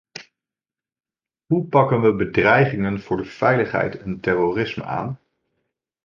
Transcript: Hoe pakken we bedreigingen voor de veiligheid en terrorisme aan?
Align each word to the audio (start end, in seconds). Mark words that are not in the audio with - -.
Hoe 1.45 1.65
pakken 1.67 2.01
we 2.01 2.15
bedreigingen 2.15 3.01
voor 3.01 3.17
de 3.17 3.25
veiligheid 3.25 3.95
en 4.01 4.19
terrorisme 4.19 4.83
aan? 4.83 5.19